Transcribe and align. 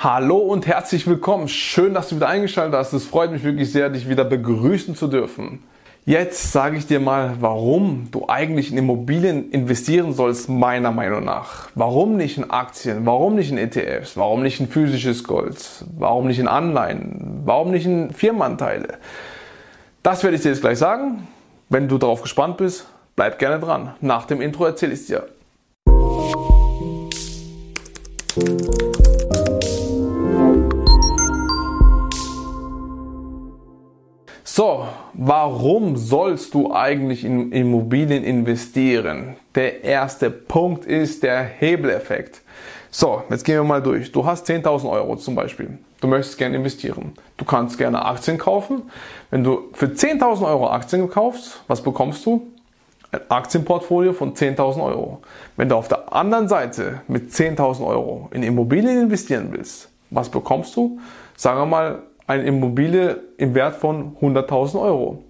Hallo 0.00 0.36
und 0.36 0.68
herzlich 0.68 1.08
willkommen. 1.08 1.48
Schön, 1.48 1.92
dass 1.92 2.08
du 2.08 2.14
wieder 2.14 2.28
eingeschaltet 2.28 2.72
hast. 2.76 2.92
Es 2.92 3.04
freut 3.04 3.32
mich 3.32 3.42
wirklich 3.42 3.72
sehr, 3.72 3.90
dich 3.90 4.08
wieder 4.08 4.24
begrüßen 4.24 4.94
zu 4.94 5.08
dürfen. 5.08 5.64
Jetzt 6.06 6.52
sage 6.52 6.76
ich 6.76 6.86
dir 6.86 7.00
mal, 7.00 7.34
warum 7.40 8.06
du 8.12 8.28
eigentlich 8.28 8.70
in 8.70 8.78
Immobilien 8.78 9.50
investieren 9.50 10.12
sollst, 10.12 10.48
meiner 10.48 10.92
Meinung 10.92 11.24
nach. 11.24 11.68
Warum 11.74 12.16
nicht 12.16 12.38
in 12.38 12.48
Aktien? 12.48 13.06
Warum 13.06 13.34
nicht 13.34 13.50
in 13.50 13.58
ETFs? 13.58 14.16
Warum 14.16 14.44
nicht 14.44 14.60
in 14.60 14.68
physisches 14.68 15.24
Gold? 15.24 15.84
Warum 15.98 16.28
nicht 16.28 16.38
in 16.38 16.46
Anleihen? 16.46 17.40
Warum 17.44 17.72
nicht 17.72 17.84
in 17.84 18.12
Firmenanteile? 18.12 18.98
Das 20.04 20.22
werde 20.22 20.36
ich 20.36 20.42
dir 20.42 20.50
jetzt 20.50 20.60
gleich 20.60 20.78
sagen. 20.78 21.26
Wenn 21.70 21.88
du 21.88 21.98
darauf 21.98 22.22
gespannt 22.22 22.56
bist, 22.58 22.86
bleib 23.16 23.40
gerne 23.40 23.58
dran. 23.58 23.96
Nach 24.00 24.26
dem 24.26 24.40
Intro 24.42 24.64
erzähle 24.64 24.92
ich 24.92 25.00
es 25.00 25.06
dir. 25.08 25.26
So, 34.68 34.86
warum 35.14 35.96
sollst 35.96 36.52
du 36.52 36.74
eigentlich 36.74 37.24
in 37.24 37.52
Immobilien 37.52 38.22
investieren? 38.22 39.36
Der 39.54 39.82
erste 39.82 40.30
Punkt 40.30 40.84
ist 40.84 41.22
der 41.22 41.42
Hebeleffekt. 41.42 42.42
So, 42.90 43.22
jetzt 43.30 43.44
gehen 43.44 43.54
wir 43.54 43.64
mal 43.64 43.82
durch. 43.82 44.12
Du 44.12 44.26
hast 44.26 44.46
10.000 44.46 44.90
Euro 44.90 45.16
zum 45.16 45.34
Beispiel. 45.34 45.78
Du 46.02 46.06
möchtest 46.06 46.36
gerne 46.36 46.56
investieren. 46.56 47.14
Du 47.38 47.46
kannst 47.46 47.78
gerne 47.78 48.04
Aktien 48.04 48.36
kaufen. 48.36 48.82
Wenn 49.30 49.42
du 49.42 49.70
für 49.72 49.86
10.000 49.86 50.46
Euro 50.46 50.68
Aktien 50.68 51.08
kaufst, 51.08 51.62
was 51.66 51.80
bekommst 51.80 52.26
du? 52.26 52.46
Ein 53.10 53.20
Aktienportfolio 53.30 54.12
von 54.12 54.34
10.000 54.34 54.84
Euro. 54.84 55.22
Wenn 55.56 55.70
du 55.70 55.76
auf 55.76 55.88
der 55.88 56.12
anderen 56.12 56.46
Seite 56.46 57.00
mit 57.08 57.30
10.000 57.30 57.86
Euro 57.86 58.28
in 58.32 58.42
Immobilien 58.42 59.00
investieren 59.00 59.48
willst, 59.50 59.88
was 60.10 60.28
bekommst 60.28 60.76
du? 60.76 61.00
Sagen 61.36 61.58
wir 61.58 61.64
mal 61.66 62.02
eine 62.28 62.44
Immobilie 62.44 63.20
im 63.38 63.54
Wert 63.54 63.76
von 63.76 64.16
100.000 64.20 64.80
Euro. 64.80 65.24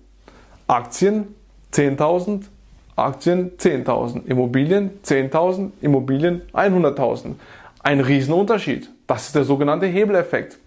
Aktien 0.66 1.34
10.000, 1.72 2.42
Aktien 2.96 3.52
10.000, 3.56 4.26
Immobilien 4.26 4.90
10.000, 5.04 5.70
Immobilien 5.80 6.42
100.000. 6.52 7.36
Ein 7.82 8.00
Riesenunterschied. 8.00 8.90
Das 9.06 9.26
ist 9.26 9.36
der 9.36 9.44
sogenannte 9.44 9.86
Hebeleffekt. 9.86 10.58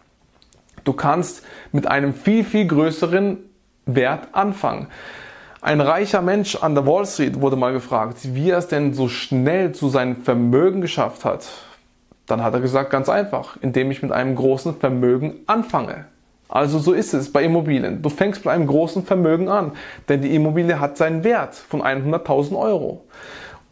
Du 0.86 0.94
kannst 0.94 1.44
mit 1.74 1.86
einem 1.86 2.14
viel, 2.14 2.44
viel 2.44 2.66
größeren 2.66 3.38
Wert 3.86 4.30
anfangen. 4.32 4.88
Ein 5.60 5.82
reicher 5.82 6.22
Mensch 6.22 6.56
an 6.56 6.74
der 6.74 6.88
Wall 6.88 7.06
Street 7.06 7.42
wurde 7.42 7.58
mal 7.58 7.74
gefragt, 7.74 8.18
wie 8.34 8.50
er 8.50 8.58
es 8.58 8.68
denn 8.68 8.94
so 8.94 9.10
schnell 9.10 9.74
zu 9.74 9.90
seinem 9.90 10.16
Vermögen 10.24 10.82
geschafft 10.82 11.26
hat. 11.26 11.48
Dann 12.26 12.42
hat 12.42 12.54
er 12.54 12.62
gesagt, 12.62 12.90
ganz 12.90 13.10
einfach, 13.10 13.58
indem 13.62 13.92
ich 13.92 14.02
mit 14.02 14.14
einem 14.14 14.36
großen 14.36 14.78
Vermögen 14.78 15.42
anfange. 15.46 16.06
Also 16.52 16.80
so 16.80 16.92
ist 16.92 17.14
es 17.14 17.32
bei 17.32 17.44
Immobilien. 17.46 18.02
Du 18.02 18.10
fängst 18.10 18.44
bei 18.44 18.52
einem 18.52 18.68
großen 18.68 19.06
Vermögen 19.06 19.48
an, 19.48 19.72
denn 20.10 20.22
die 20.22 20.36
Immobilie 20.36 20.82
hat 20.82 20.98
seinen 20.98 21.24
Wert 21.24 21.56
von 21.56 21.82
100.000 21.82 22.60
Euro. 22.60 23.06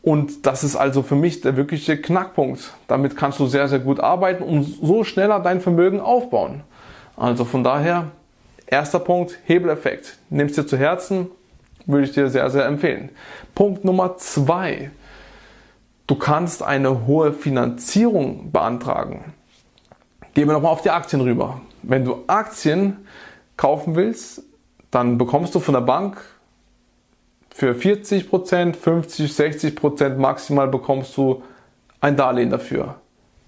Und 0.02 0.46
das 0.46 0.64
ist 0.64 0.78
also 0.78 1.04
für 1.04 1.16
mich 1.16 1.42
der 1.42 1.58
wirkliche 1.58 1.98
Knackpunkt. 1.98 2.74
Damit 2.88 3.18
kannst 3.18 3.38
du 3.42 3.48
sehr, 3.48 3.68
sehr 3.68 3.80
gut 3.80 4.00
arbeiten 4.00 4.44
und 4.44 4.64
so 4.64 5.04
schneller 5.04 5.42
dein 5.42 5.60
Vermögen 5.60 6.00
aufbauen. 6.00 6.64
Also 7.18 7.44
von 7.44 7.66
daher, 7.66 8.12
erster 8.66 9.00
Punkt, 9.00 9.38
Hebeleffekt. 9.44 10.18
Nimmst 10.30 10.58
dir 10.58 10.66
zu 10.66 10.78
Herzen, 10.78 11.28
würde 11.86 12.06
ich 12.06 12.14
dir 12.14 12.30
sehr, 12.30 12.50
sehr 12.50 12.66
empfehlen. 12.66 13.10
Punkt 13.56 13.84
Nummer 13.84 14.16
zwei. 14.16 14.90
Du 16.08 16.16
kannst 16.16 16.64
eine 16.64 17.06
hohe 17.06 17.34
Finanzierung 17.34 18.54
beantragen. 18.54 19.34
Gehen 20.40 20.48
wir 20.48 20.54
nochmal 20.54 20.72
auf 20.72 20.84
die 20.84 20.90
Aktien 20.90 21.22
rüber. 21.22 21.60
Wenn 21.84 22.06
du 22.06 22.24
Aktien 22.28 23.06
kaufen 23.58 23.96
willst, 23.96 24.42
dann 24.90 25.18
bekommst 25.18 25.54
du 25.54 25.60
von 25.60 25.74
der 25.74 25.82
Bank 25.82 26.22
für 27.50 27.74
40%, 27.74 28.74
50, 28.74 29.32
60% 29.34 30.16
maximal 30.16 30.70
bekommst 30.70 31.18
du 31.18 31.44
ein 32.00 32.16
Darlehen 32.16 32.52
dafür. 32.52 32.96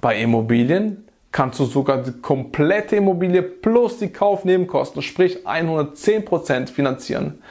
Bei 0.01 0.19
Immobilien 0.19 1.07
kannst 1.31 1.59
du 1.59 1.65
sogar 1.65 1.99
die 1.99 2.11
komplette 2.11 2.97
Immobilie 2.97 3.41
plus 3.41 3.97
die 3.97 4.09
Kaufnebenkosten, 4.09 5.01
sprich 5.01 5.45
110% 5.45 6.67
finanzieren. 6.67 7.41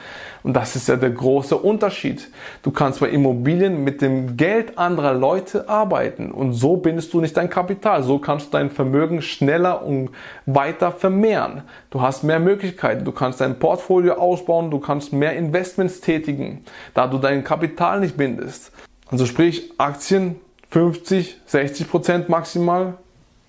Und 0.43 0.53
das 0.53 0.75
ist 0.75 0.87
ja 0.87 0.95
der 0.95 1.11
große 1.11 1.55
Unterschied. 1.55 2.29
Du 2.63 2.71
kannst 2.71 2.99
bei 2.99 3.09
Immobilien 3.09 3.83
mit 3.83 4.01
dem 4.01 4.37
Geld 4.37 4.77
anderer 4.77 5.13
Leute 5.13 5.69
arbeiten 5.69 6.31
und 6.31 6.53
so 6.53 6.77
bindest 6.77 7.13
du 7.13 7.21
nicht 7.21 7.37
dein 7.37 7.49
Kapital. 7.49 8.01
So 8.03 8.17
kannst 8.17 8.47
du 8.47 8.51
dein 8.57 8.71
Vermögen 8.71 9.21
schneller 9.21 9.83
und 9.83 10.09
weiter 10.47 10.91
vermehren. 10.91 11.63
Du 11.91 12.01
hast 12.01 12.23
mehr 12.23 12.39
Möglichkeiten. 12.39 13.05
Du 13.05 13.11
kannst 13.11 13.41
dein 13.41 13.59
Portfolio 13.59 14.15
ausbauen. 14.15 14.71
Du 14.71 14.79
kannst 14.79 15.13
mehr 15.13 15.35
Investments 15.35 16.01
tätigen, 16.01 16.65
da 16.93 17.07
du 17.07 17.19
dein 17.19 17.43
Kapital 17.43 17.99
nicht 17.99 18.17
bindest. 18.17 18.71
Also 19.11 19.25
sprich 19.25 19.71
Aktien 19.77 20.37
50, 20.71 21.41
60 21.45 21.89
Prozent 21.89 22.29
maximal, 22.29 22.95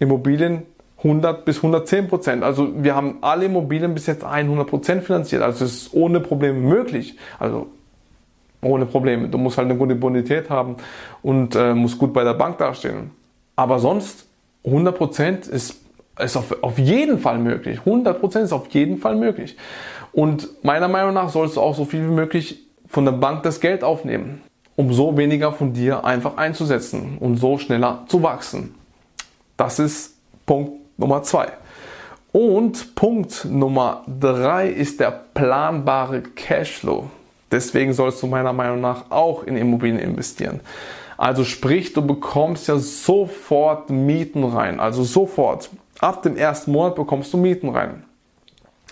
Immobilien 0.03 0.63
100 0.99 1.45
bis 1.45 1.57
110 1.57 2.09
Prozent. 2.09 2.43
Also 2.45 2.69
wir 2.83 2.95
haben 2.95 3.19
alle 3.23 3.47
Immobilien 3.47 3.95
bis 3.95 4.07
jetzt 4.07 4.25
100 4.25 4.67
Prozent 4.67 5.05
finanziert. 5.05 5.43
Also 5.43 5.65
es 5.65 5.73
ist 5.73 5.95
ohne 5.95 6.21
Probleme 6.21 6.59
möglich. 6.59 7.17
Also 7.39 7.69
ohne 8.63 8.87
Probleme. 8.87 9.29
Du 9.29 9.39
musst 9.39 9.59
halt 9.59 9.69
eine 9.69 9.77
gute 9.77 9.97
Bonität 9.97 10.49
haben 10.49 10.77
und 11.23 11.57
äh, 11.57 11.75
musst 11.75 11.99
gut 11.99 12.13
bei 12.13 12.23
der 12.23 12.35
Bank 12.35 12.59
dastehen. 12.59 13.11
Aber 13.57 13.79
sonst 13.81 14.27
100 14.65 14.97
Prozent 14.97 15.47
ist, 15.49 15.81
ist 16.19 16.37
auf, 16.37 16.63
auf 16.63 16.79
jeden 16.79 17.19
Fall 17.19 17.39
möglich. 17.39 17.81
100 17.81 18.21
Prozent 18.21 18.45
ist 18.45 18.53
auf 18.53 18.69
jeden 18.69 18.99
Fall 18.99 19.17
möglich. 19.17 19.57
Und 20.13 20.49
meiner 20.63 20.89
Meinung 20.89 21.15
nach 21.15 21.31
sollst 21.31 21.57
du 21.57 21.61
auch 21.61 21.75
so 21.75 21.85
viel 21.85 22.03
wie 22.03 22.13
möglich 22.13 22.61
von 22.87 23.05
der 23.05 23.13
Bank 23.13 23.43
das 23.43 23.61
Geld 23.61 23.83
aufnehmen, 23.83 24.43
um 24.77 24.93
so 24.93 25.17
weniger 25.17 25.53
von 25.53 25.73
dir 25.73 26.05
einfach 26.05 26.37
einzusetzen 26.37 27.17
und 27.19 27.39
so 27.39 27.59
schneller 27.59 28.05
zu 28.07 28.23
wachsen. 28.23 28.75
Das 29.63 29.79
ist 29.79 30.17
Punkt 30.45 30.73
Nummer 30.99 31.23
zwei. 31.23 31.53
Und 32.33 32.97
Punkt 32.97 33.45
Nummer 33.45 34.05
drei 34.19 34.67
ist 34.67 34.99
der 34.99 35.13
planbare 35.13 36.21
Cashflow. 36.21 37.09
Deswegen 37.53 37.93
sollst 37.93 38.21
du 38.25 38.27
meiner 38.27 38.53
Meinung 38.53 38.81
nach 38.81 39.13
auch 39.13 39.45
in 39.45 39.57
Immobilien 39.57 40.01
investieren. 40.01 40.59
Also 41.17 41.45
sprich, 41.45 41.93
du 41.93 42.05
bekommst 42.05 42.67
ja 42.67 42.77
sofort 42.77 43.89
Mieten 43.89 44.43
rein. 44.43 44.81
Also 44.81 45.05
sofort. 45.05 45.71
Ab 46.01 46.25
dem 46.25 46.37
ersten 46.37 46.73
Monat 46.73 46.97
bekommst 46.97 47.33
du 47.33 47.37
Mieten 47.37 47.69
rein. 47.69 48.03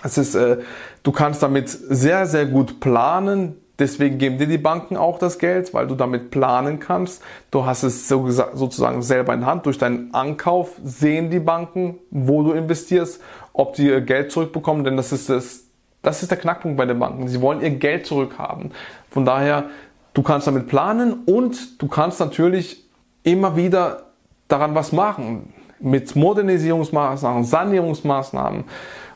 Es 0.05 0.19
ist, 0.19 0.37
äh, 0.37 0.59
du 1.03 1.11
kannst 1.11 1.43
damit 1.43 1.69
sehr, 1.69 2.27
sehr 2.27 2.47
gut 2.47 2.79
planen. 2.79 3.57
Deswegen 3.81 4.19
geben 4.19 4.37
dir 4.37 4.47
die 4.47 4.59
Banken 4.59 4.97
auch 4.99 5.19
das 5.19 5.39
Geld, 5.39 5.73
weil 5.73 5.87
du 5.87 5.95
damit 5.95 6.31
planen 6.31 6.79
kannst. 6.79 7.23
Du 7.51 7.65
hast 7.65 7.83
es 7.83 8.07
sozusagen 8.09 9.03
selber 9.03 9.33
in 9.33 9.47
Hand. 9.47 9.65
Durch 9.65 9.79
deinen 9.79 10.13
Ankauf 10.13 10.73
sehen 10.85 11.31
die 11.31 11.41
Banken, 11.41 11.99
wo 12.11 12.43
du 12.43 12.53
investierst, 12.53 13.23
ob 13.55 13.75
die 13.75 13.87
ihr 13.87 14.03
Geld 14.03 14.31
zurückbekommen, 14.31 14.85
denn 14.85 14.99
das 14.99 15.13
ist 15.13 15.31
das, 15.31 15.65
das 16.03 16.23
ist 16.23 16.31
der 16.31 16.39
Knackpunkt 16.39 16.77
bei 16.77 16.85
den 16.85 16.99
Banken. 16.99 17.27
Sie 17.27 17.41
wollen 17.41 17.63
ihr 17.63 17.71
Geld 17.71 18.07
zurückhaben. 18.07 18.71
Von 19.11 19.25
daher, 19.25 19.71
du 20.13 20.23
kannst 20.23 20.47
damit 20.47 20.69
planen 20.69 21.25
und 21.25 21.81
du 21.81 21.89
kannst 21.89 22.21
natürlich 22.21 22.87
immer 23.23 23.57
wieder 23.57 24.03
daran 24.47 24.75
was 24.75 24.93
machen. 24.93 25.55
Mit 25.79 26.15
Modernisierungsmaßnahmen, 26.15 27.45
Sanierungsmaßnahmen 27.45 28.65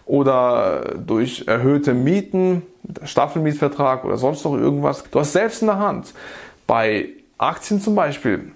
oder 0.06 0.94
durch 0.97 1.44
erhöhte 1.47 1.94
Mieten, 1.94 2.62
Staffelmietvertrag 3.04 4.04
oder 4.04 4.16
sonst 4.16 4.44
noch 4.44 4.56
irgendwas. 4.56 5.04
Du 5.10 5.19
hast 5.19 5.32
selbst 5.32 5.62
in 5.62 5.69
der 5.69 5.78
Hand. 5.78 6.12
Bei 6.66 7.09
Aktien 7.38 7.81
zum 7.81 7.94
Beispiel, 7.94 8.53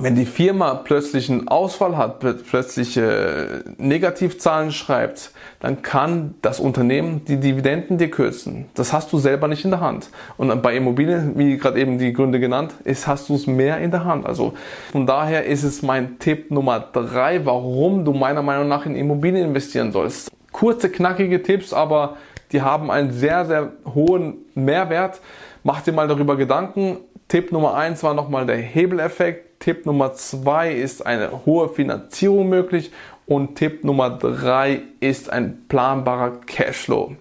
wenn 0.00 0.14
die 0.14 0.26
Firma 0.26 0.74
plötzlich 0.74 1.28
einen 1.28 1.48
Ausfall 1.48 1.96
hat, 1.96 2.20
plötzlich 2.20 2.96
äh, 2.96 3.62
Negativzahlen 3.78 4.70
schreibt, 4.70 5.32
dann 5.58 5.82
kann 5.82 6.34
das 6.40 6.60
Unternehmen 6.60 7.24
die 7.24 7.38
Dividenden 7.38 7.98
dir 7.98 8.08
kürzen. 8.08 8.66
Das 8.74 8.92
hast 8.92 9.12
du 9.12 9.18
selber 9.18 9.48
nicht 9.48 9.64
in 9.64 9.72
der 9.72 9.80
Hand. 9.80 10.10
Und 10.36 10.62
bei 10.62 10.76
Immobilien, 10.76 11.36
wie 11.36 11.56
gerade 11.56 11.80
eben 11.80 11.98
die 11.98 12.12
Gründe 12.12 12.38
genannt, 12.38 12.74
ist, 12.84 13.08
hast 13.08 13.28
du 13.28 13.34
es 13.34 13.48
mehr 13.48 13.78
in 13.78 13.90
der 13.90 14.04
Hand. 14.04 14.24
Also 14.24 14.54
von 14.92 15.04
daher 15.04 15.46
ist 15.46 15.64
es 15.64 15.82
mein 15.82 16.20
Tipp 16.20 16.52
Nummer 16.52 16.78
drei, 16.78 17.44
warum 17.44 18.04
du 18.04 18.12
meiner 18.12 18.42
Meinung 18.42 18.68
nach 18.68 18.86
in 18.86 18.94
Immobilien 18.94 19.48
investieren 19.48 19.90
sollst 19.90 20.30
kurze, 20.58 20.90
knackige 20.90 21.40
Tipps, 21.42 21.72
aber 21.72 22.16
die 22.50 22.62
haben 22.62 22.90
einen 22.90 23.12
sehr, 23.12 23.44
sehr 23.44 23.72
hohen 23.94 24.38
Mehrwert. 24.54 25.20
Mach 25.62 25.82
dir 25.82 25.92
mal 25.92 26.08
darüber 26.08 26.36
Gedanken. 26.36 26.96
Tipp 27.28 27.52
Nummer 27.52 27.74
eins 27.74 28.02
war 28.02 28.14
nochmal 28.14 28.44
der 28.46 28.56
Hebeleffekt. 28.56 29.60
Tipp 29.60 29.86
Nummer 29.86 30.14
zwei 30.14 30.72
ist 30.72 31.06
eine 31.06 31.46
hohe 31.46 31.68
Finanzierung 31.68 32.48
möglich. 32.48 32.90
Und 33.26 33.54
Tipp 33.54 33.84
Nummer 33.84 34.10
drei 34.10 34.82
ist 34.98 35.30
ein 35.30 35.64
planbarer 35.68 36.40
Cashflow. 36.46 37.12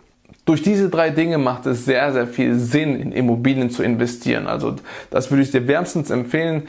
Durch 0.46 0.64
diese 0.64 0.90
drei 0.90 1.12
Dinge 1.12 1.38
macht 1.38 1.66
es 1.68 1.86
sehr, 1.86 2.14
sehr 2.14 2.26
viel 2.26 2.56
Sinn, 2.56 3.00
in 3.00 3.12
Immobilien 3.12 3.70
zu 3.70 3.84
investieren. 3.84 4.48
Also 4.48 4.78
das 5.12 5.30
würde 5.30 5.44
ich 5.44 5.52
dir 5.52 5.68
wärmstens 5.68 6.10
empfehlen. 6.10 6.64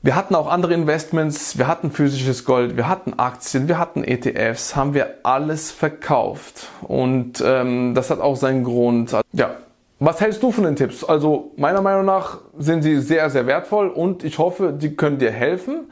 Wir 0.00 0.14
hatten 0.14 0.36
auch 0.36 0.48
andere 0.48 0.74
Investments, 0.74 1.58
wir 1.58 1.66
hatten 1.66 1.90
physisches 1.90 2.44
Gold, 2.44 2.76
wir 2.76 2.88
hatten 2.88 3.18
Aktien, 3.18 3.66
wir 3.66 3.78
hatten 3.78 4.04
ETFs, 4.04 4.76
haben 4.76 4.94
wir 4.94 5.16
alles 5.24 5.72
verkauft. 5.72 6.68
Und 6.82 7.42
ähm, 7.44 7.96
das 7.96 8.08
hat 8.08 8.20
auch 8.20 8.36
seinen 8.36 8.62
Grund. 8.62 9.16
Ja, 9.32 9.56
was 9.98 10.20
hältst 10.20 10.40
du 10.44 10.52
von 10.52 10.62
den 10.62 10.76
Tipps? 10.76 11.02
Also 11.02 11.50
meiner 11.56 11.82
Meinung 11.82 12.04
nach 12.04 12.38
sind 12.56 12.82
sie 12.82 13.00
sehr, 13.00 13.28
sehr 13.30 13.48
wertvoll 13.48 13.88
und 13.88 14.22
ich 14.22 14.38
hoffe, 14.38 14.72
die 14.72 14.94
können 14.94 15.18
dir 15.18 15.32
helfen. 15.32 15.90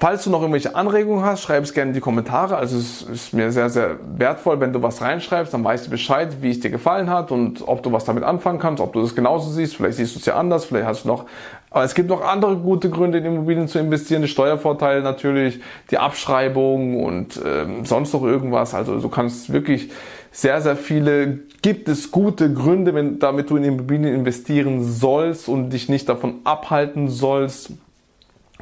Falls 0.00 0.22
du 0.22 0.30
noch 0.30 0.42
irgendwelche 0.42 0.76
Anregungen 0.76 1.24
hast, 1.24 1.42
schreib 1.42 1.64
es 1.64 1.74
gerne 1.74 1.88
in 1.88 1.94
die 1.94 2.00
Kommentare. 2.00 2.56
Also 2.56 2.78
es 2.78 3.02
ist 3.02 3.34
mir 3.34 3.50
sehr, 3.50 3.68
sehr 3.68 3.96
wertvoll, 4.16 4.60
wenn 4.60 4.72
du 4.72 4.80
was 4.80 5.02
reinschreibst, 5.02 5.52
dann 5.52 5.64
weißt 5.64 5.86
du 5.86 5.90
Bescheid, 5.90 6.36
wie 6.40 6.50
es 6.50 6.60
dir 6.60 6.70
gefallen 6.70 7.10
hat 7.10 7.32
und 7.32 7.66
ob 7.66 7.82
du 7.82 7.90
was 7.90 8.04
damit 8.04 8.22
anfangen 8.22 8.60
kannst, 8.60 8.80
ob 8.80 8.92
du 8.92 9.02
das 9.02 9.16
genauso 9.16 9.50
siehst. 9.50 9.74
Vielleicht 9.74 9.96
siehst 9.96 10.14
du 10.14 10.20
es 10.20 10.26
ja 10.26 10.36
anders, 10.36 10.66
vielleicht 10.66 10.86
hast 10.86 11.04
du 11.04 11.08
noch. 11.08 11.24
Aber 11.70 11.82
es 11.82 11.96
gibt 11.96 12.08
noch 12.10 12.22
andere 12.22 12.56
gute 12.58 12.90
Gründe, 12.90 13.18
in 13.18 13.24
Immobilien 13.24 13.66
zu 13.66 13.80
investieren. 13.80 14.22
Die 14.22 14.28
Steuervorteile 14.28 15.02
natürlich, 15.02 15.60
die 15.90 15.98
Abschreibung 15.98 17.02
und 17.02 17.40
ähm, 17.44 17.84
sonst 17.84 18.12
noch 18.12 18.22
irgendwas. 18.22 18.74
Also 18.74 19.00
du 19.00 19.08
kannst 19.08 19.52
wirklich 19.52 19.90
sehr, 20.30 20.60
sehr 20.60 20.76
viele, 20.76 21.40
gibt 21.60 21.88
es 21.88 22.12
gute 22.12 22.54
Gründe, 22.54 22.94
wenn, 22.94 23.18
damit 23.18 23.50
du 23.50 23.56
in 23.56 23.64
Immobilien 23.64 24.14
investieren 24.14 24.84
sollst 24.84 25.48
und 25.48 25.70
dich 25.70 25.88
nicht 25.88 26.08
davon 26.08 26.36
abhalten 26.44 27.08
sollst. 27.08 27.72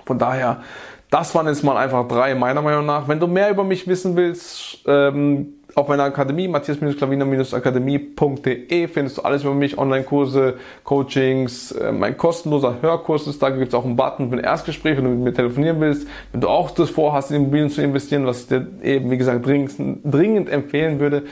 Von 0.07 0.19
daher, 0.19 0.63
das 1.11 1.35
waren 1.35 1.47
jetzt 1.47 1.63
mal 1.63 1.77
einfach 1.77 2.09
drei 2.09 2.35
meiner 2.35 2.63
Meinung 2.63 2.87
nach. 2.87 3.07
Wenn 3.09 3.21
du 3.21 3.27
mehr 3.27 3.51
über 3.51 3.65
mich 3.65 3.87
wissen 3.87 4.17
willst, 4.17 4.79
ähm, 4.87 5.49
auf 5.75 5.89
meiner 5.89 6.05
Akademie, 6.05 6.49
matthias-klaviner-akademie.de 6.49 8.89
findest 8.89 9.19
du 9.19 9.23
alles 9.23 9.45
über 9.45 9.53
mich, 9.53 9.77
Online-Kurse, 9.77 10.55
Coachings, 10.85 11.73
äh, 11.73 11.93
mein 11.93 12.17
kostenloser 12.17 12.77
Hörkurs 12.81 13.27
ist 13.27 13.43
da, 13.43 13.51
gibt 13.51 13.69
es 13.69 13.75
auch 13.75 13.85
einen 13.85 13.95
Button 13.95 14.31
für 14.31 14.37
ein 14.37 14.43
Erstgespräch, 14.43 14.97
wenn 14.97 15.05
du 15.05 15.11
mit 15.11 15.21
mir 15.21 15.35
telefonieren 15.35 15.79
willst. 15.81 16.09
Wenn 16.33 16.41
du 16.41 16.49
auch 16.49 16.71
das 16.71 16.89
vorhast, 16.89 17.31
in 17.31 17.37
Immobilien 17.37 17.69
zu 17.69 17.83
investieren, 17.83 18.25
was 18.27 18.41
ich 18.41 18.47
dir 18.49 18.67
eben, 18.83 19.11
wie 19.11 19.19
gesagt, 19.19 19.45
dringend, 19.45 19.75
dringend 20.03 20.49
empfehlen 20.49 20.99
würde. 20.99 21.25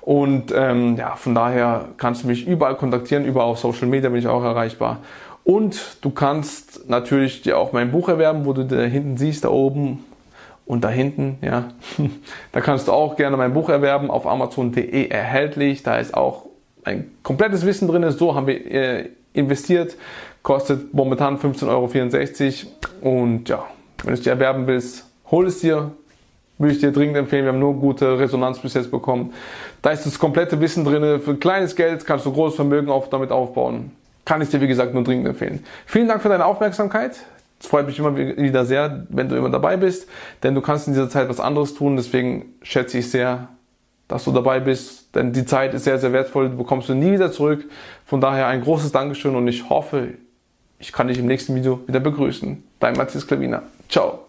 Und 0.00 0.54
ähm, 0.56 0.94
ja, 0.96 1.16
von 1.16 1.34
daher 1.34 1.86
kannst 1.96 2.22
du 2.22 2.28
mich 2.28 2.46
überall 2.46 2.76
kontaktieren, 2.76 3.24
überall 3.24 3.48
auf 3.48 3.58
Social 3.58 3.88
Media 3.88 4.08
bin 4.08 4.20
ich 4.20 4.28
auch 4.28 4.44
erreichbar. 4.44 5.00
Und 5.48 5.96
du 6.02 6.10
kannst 6.10 6.90
natürlich 6.90 7.40
dir 7.40 7.56
auch 7.56 7.72
mein 7.72 7.90
Buch 7.90 8.10
erwerben, 8.10 8.44
wo 8.44 8.52
du 8.52 8.66
da 8.66 8.82
hinten 8.82 9.16
siehst, 9.16 9.44
da 9.44 9.48
oben 9.48 10.04
und 10.66 10.84
da 10.84 10.90
hinten, 10.90 11.38
ja. 11.40 11.70
da 12.52 12.60
kannst 12.60 12.86
du 12.86 12.92
auch 12.92 13.16
gerne 13.16 13.38
mein 13.38 13.54
Buch 13.54 13.70
erwerben, 13.70 14.10
auf 14.10 14.26
amazon.de 14.26 15.08
erhältlich. 15.08 15.82
Da 15.82 15.96
ist 15.96 16.12
auch 16.12 16.44
ein 16.84 17.10
komplettes 17.22 17.64
Wissen 17.64 17.88
drin. 17.88 18.10
So 18.10 18.34
haben 18.34 18.46
wir 18.46 18.70
äh, 18.70 19.08
investiert. 19.32 19.96
Kostet 20.42 20.92
momentan 20.92 21.38
15,64 21.38 22.66
Euro. 23.00 23.14
Und 23.16 23.48
ja, 23.48 23.64
wenn 24.02 24.08
du 24.08 24.18
es 24.18 24.20
dir 24.20 24.32
erwerben 24.32 24.66
willst, 24.66 25.06
hol 25.30 25.46
es 25.46 25.60
dir. 25.60 25.92
Würde 26.58 26.74
ich 26.74 26.80
dir 26.80 26.92
dringend 26.92 27.16
empfehlen. 27.16 27.46
Wir 27.46 27.52
haben 27.52 27.58
nur 27.58 27.72
gute 27.72 28.18
Resonanz 28.18 28.58
bis 28.58 28.74
jetzt 28.74 28.90
bekommen. 28.90 29.32
Da 29.80 29.92
ist 29.92 30.04
das 30.04 30.18
komplette 30.18 30.60
Wissen 30.60 30.84
drin. 30.84 31.22
Für 31.22 31.36
kleines 31.36 31.74
Geld 31.74 32.04
kannst 32.04 32.26
du 32.26 32.32
großes 32.32 32.56
Vermögen 32.56 32.90
auf, 32.90 33.08
damit 33.08 33.32
aufbauen. 33.32 33.92
Kann 34.28 34.42
ich 34.42 34.50
dir, 34.50 34.60
wie 34.60 34.68
gesagt, 34.68 34.92
nur 34.92 35.04
dringend 35.04 35.26
empfehlen. 35.26 35.64
Vielen 35.86 36.06
Dank 36.06 36.20
für 36.20 36.28
deine 36.28 36.44
Aufmerksamkeit. 36.44 37.16
Es 37.58 37.66
freut 37.66 37.86
mich 37.86 37.98
immer 37.98 38.14
wieder 38.14 38.66
sehr, 38.66 39.06
wenn 39.08 39.30
du 39.30 39.36
immer 39.36 39.48
dabei 39.48 39.78
bist, 39.78 40.06
denn 40.42 40.54
du 40.54 40.60
kannst 40.60 40.86
in 40.86 40.92
dieser 40.92 41.08
Zeit 41.08 41.30
was 41.30 41.40
anderes 41.40 41.72
tun. 41.72 41.96
Deswegen 41.96 42.44
schätze 42.60 42.98
ich 42.98 43.10
sehr, 43.10 43.48
dass 44.06 44.24
du 44.24 44.32
dabei 44.32 44.60
bist, 44.60 45.14
denn 45.14 45.32
die 45.32 45.46
Zeit 45.46 45.72
ist 45.72 45.84
sehr, 45.84 45.98
sehr 45.98 46.12
wertvoll. 46.12 46.50
Die 46.50 46.56
bekommst 46.56 46.90
du 46.90 46.94
nie 46.94 47.12
wieder 47.12 47.32
zurück. 47.32 47.64
Von 48.04 48.20
daher 48.20 48.48
ein 48.48 48.60
großes 48.60 48.92
Dankeschön 48.92 49.34
und 49.34 49.48
ich 49.48 49.70
hoffe, 49.70 50.08
ich 50.78 50.92
kann 50.92 51.08
dich 51.08 51.18
im 51.18 51.24
nächsten 51.24 51.54
Video 51.54 51.80
wieder 51.86 52.00
begrüßen. 52.00 52.62
Dein 52.80 52.98
Matthias 52.98 53.26
Klavina. 53.26 53.62
Ciao. 53.88 54.27